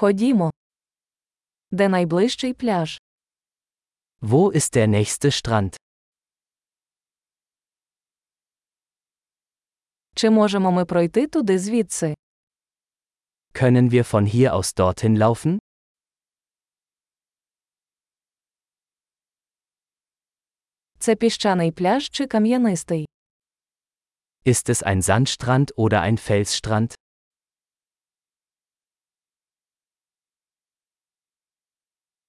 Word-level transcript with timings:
Ходімо. 0.00 0.51
Де 1.71 1.89
найближчий 1.89 2.53
пляж? 2.53 3.01
Wo 4.21 4.51
ist 4.55 4.75
der 4.75 4.87
nächste 4.87 5.25
Strand? 5.31 5.75
Чи 10.15 10.29
можемо 10.29 10.71
ми 10.71 10.85
пройти 10.85 11.27
туди 11.27 11.59
звідси? 11.59 12.15
Können 13.53 13.89
wir 13.89 14.03
von 14.13 14.25
hier 14.35 14.51
aus 14.53 14.75
dorthin 14.79 15.17
laufen? 15.17 15.59
Це 20.99 21.15
піщаний 21.15 21.71
пляж 21.71 22.09
чи 22.09 22.27
кам'янистий? 22.27 23.07
Ist 24.45 24.69
es 24.69 24.83
ein 24.83 25.01
Sandstrand 25.01 25.73
oder 25.75 26.01
ein 26.01 26.17
Felsstrand? 26.17 26.93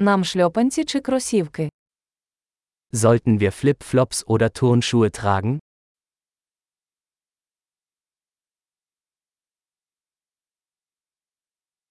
Нам 0.00 0.24
шльопанці 0.24 0.84
чи 0.84 1.00
кросівки? 1.00 1.70
Sollten 2.92 3.38
wir 3.38 3.50
Flipflops 3.64 4.24
oder 4.26 4.48
Turnschuhe 4.62 5.10
tragen? 5.10 5.58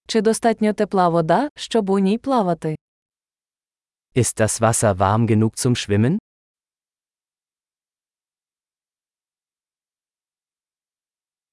Чи 0.06 0.20
достатньо 0.20 0.72
тепла 0.72 1.08
вода, 1.08 1.48
щоб 1.54 1.90
у 1.90 1.98
ній 1.98 2.18
плавати? 2.18 2.76
Ist 4.16 4.40
das 4.40 4.60
Wasser 4.60 4.96
warm 4.96 5.26
genug 5.26 5.52
zum 5.56 5.74
Schwimmen? 5.76 6.18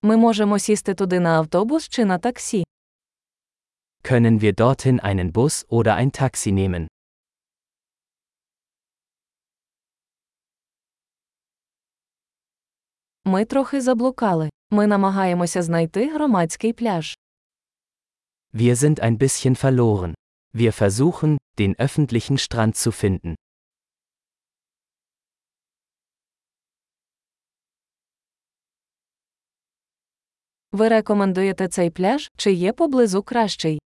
Ми 0.02 0.18
можемо 0.18 0.60
сісти 0.60 0.94
туди 0.94 1.20
на 1.20 1.30
автобус 1.30 1.90
чи 1.90 2.05
на 2.05 2.18
таксі. 2.18 2.65
Können 4.05 4.41
wir 4.41 4.53
dorthin 4.53 4.99
einen 4.99 5.33
Bus 5.33 5.65
oder 5.69 5.95
ein 5.95 6.11
Taxi 6.11 6.53
nehmen? 6.53 6.87
Ми 13.24 13.45
трохи 13.45 13.80
заблукали. 13.80 14.51
Ми 14.71 14.87
намагаємося 14.87 15.63
знайти 15.63 16.13
громадський 16.13 16.73
пляж. 16.73 17.19
Wir 18.55 18.74
sind 18.74 19.01
ein 19.01 19.19
bisschen 19.19 19.55
verloren. 19.65 20.15
Wir 20.55 20.73
versuchen, 20.73 21.37
den 21.59 21.74
öffentlichen 21.77 22.38
Strand 22.38 22.77
zu 22.77 22.91
finden. 22.93 23.35
Ви 30.73 30.88
рекомендуєте 30.88 31.69
цей 31.69 31.91
пляж, 31.91 32.30
чи 32.37 32.52
є 32.52 32.73
поблизу 32.73 33.23
кращий? 33.23 33.80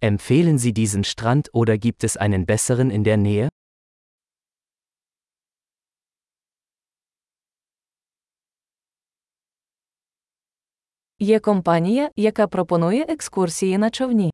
Empfehlen 0.00 0.58
Sie 0.58 0.72
diesen 0.72 1.02
Strand 1.04 1.48
oder 1.54 1.78
gibt 1.78 2.04
es 2.04 2.16
einen 2.16 2.44
besseren 2.46 2.90
in 2.90 3.04
der 3.04 3.16
Nähe? 3.16 3.48
Є 11.18 11.40
компанія, 11.40 12.10
яка 12.16 12.46
пропонує 12.46 13.04
екскурсії 13.08 13.78
на 13.78 13.90
човні. 13.90 14.30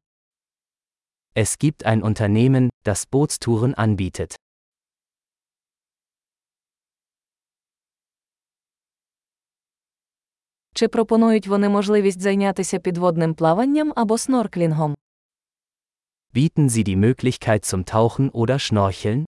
Es 1.36 1.64
gibt 1.64 1.86
ein 1.86 2.02
Unternehmen, 2.02 2.70
das 2.84 3.10
Bootstouren 3.10 3.74
anbietet. 3.74 4.36
Чи 10.74 10.88
пропонують 10.88 11.46
вони 11.46 11.69
можливість 11.69 12.20
зайнятися 12.20 12.78
підводним 12.78 13.34
плаванням 13.34 13.92
або 13.96 14.19
снорклінгом? 14.19 14.94
Bieten 16.34 16.69
Sie 16.69 16.84
die 16.84 16.94
Möglichkeit 16.94 17.64
zum 17.64 17.84
Tauchen 17.84 18.30
oder 18.30 18.58
Schnorcheln? 18.60 19.24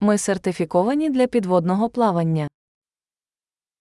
Ми 0.00 0.18
сертифіковані 0.18 1.10
для 1.10 1.26
підводного 1.26 1.90
плавання. 1.90 2.48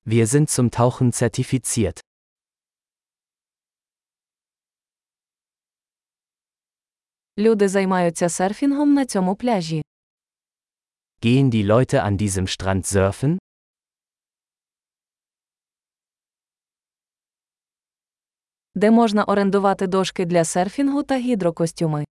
Wir 0.06 0.26
sind 0.26 0.50
zum 0.60 0.80
Tauchen 0.80 1.12
zertifiziert. 1.12 2.00
Люди 7.38 7.68
займаються 7.68 8.30
серфінгом 8.30 8.94
на 8.94 9.06
цьому 9.06 9.36
пляжі. 9.36 9.84
Gehen 11.22 11.50
die 11.50 11.66
Leute 11.66 12.04
an 12.04 12.18
diesem 12.18 12.48
Strand 12.48 12.86
surfen? 12.86 13.38
Де 18.75 18.91
можна 18.91 19.25
орендувати 19.25 19.87
дошки 19.87 20.25
для 20.25 20.45
серфінгу 20.45 21.03
та 21.03 21.19
гідрокостюми. 21.19 22.05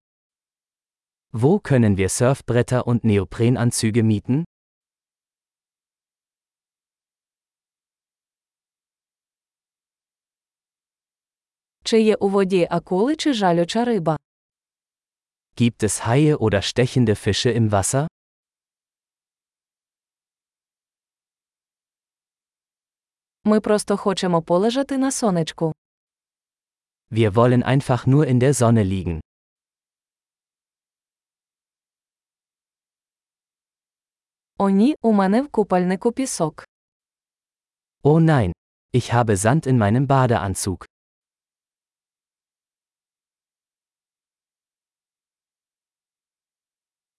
Wo 1.32 1.60
können 1.60 1.96
wir 1.96 2.08
Surfbretter 2.08 2.82
und 2.84 3.00
Neoprenanzüge 3.04 4.02
mieten? 4.02 4.44
Чи 11.84 12.00
є 12.02 12.14
у 12.14 12.28
воді 12.28 12.68
акули 12.70 13.16
чи 13.16 13.32
жалюча 13.32 13.84
риба? 13.84 14.18
Gibt 15.56 15.82
es 15.82 16.08
Haie 16.08 16.36
oder 16.36 16.62
stechende 16.62 17.14
Fische 17.14 17.60
im 17.60 17.70
Wasser? 17.70 18.06
Ми 23.44 23.60
просто 23.60 23.96
хочемо 23.96 24.42
полежати 24.42 24.98
на 24.98 25.12
сонечку. 25.12 25.72
Wir 27.11 27.35
wollen 27.35 27.63
einfach 27.63 28.05
nur 28.05 28.27
in 28.27 28.39
der 28.39 28.53
Sonne 28.53 28.83
liegen. 28.83 29.19
О 34.59 34.69
ні, 34.69 34.95
у 35.01 35.11
мене 35.13 35.41
в 35.41 35.49
купальнику 35.49 36.11
пісок. 36.11 36.63
Oh 38.03 38.19
nein, 38.19 38.51
ich 38.93 39.13
habe 39.13 39.37
Sand 39.37 39.67
in 39.67 39.77
meinem 39.77 40.07
Badeanzug. 40.07 40.85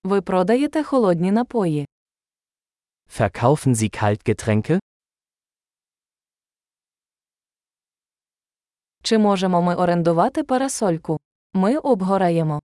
Ви 0.04 0.22
продаєте 0.22 0.82
холодні 0.84 1.32
напої. 1.32 1.86
Verkaufen 3.18 3.74
Sie 3.74 4.02
Kaltgetränke? 4.02 4.78
Чи 9.02 9.18
можемо 9.18 9.62
ми 9.62 9.74
орендувати 9.74 10.42
парасольку? 10.42 11.20
Ми 11.54 11.76
обгораємо. 11.76 12.60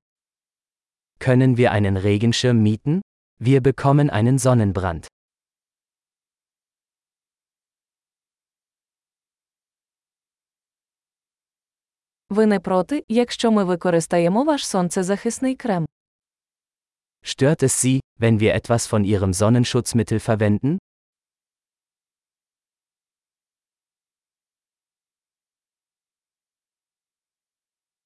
Können 1.21 1.57
wir 1.57 1.73
einen 1.73 2.03
Regenschirm 2.03 2.55
mieten? 2.63 3.01
Wir 3.41 3.61
bekommen 3.61 4.11
einen 4.11 4.39
Sonnenbrand. 4.39 5.07
Ви 12.31 12.47
не 12.47 12.61
проти, 12.61 13.05
якщо 13.09 13.51
ми 13.51 13.65
використаємо 13.65 14.45
ваш 14.45 14.67
сонцезахисний 14.67 15.57
крем. 15.57 15.87
Stört 17.23 17.63
es 17.63 17.85
Sie, 17.85 18.01
wenn 18.21 18.39
wir 18.41 18.55
etwas 18.55 18.87
von 18.93 19.05
Ihrem 19.05 19.33
Sonnenschutzmittel 19.33 20.19
verwenden? 20.19 20.79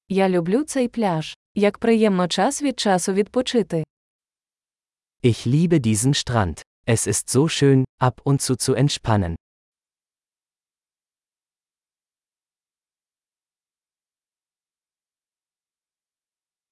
Я 0.09 0.29
люблю 0.29 0.63
цей 0.63 0.87
пляж. 0.87 1.35
Як 1.55 1.77
приємно 1.77 2.27
час 2.27 2.61
від 2.61 2.79
часу 2.79 3.13
відпочити. 3.13 3.83
Ich 5.23 5.47
liebe 5.47 5.79
diesen 5.79 6.13
Strand. 6.13 6.61
Es 6.87 7.07
ist 7.07 7.29
so 7.29 7.43
schön, 7.49 7.83
ab 8.01 8.21
und 8.23 8.41
zu 8.41 8.55
zu 8.55 8.73
entspannen. 8.75 9.35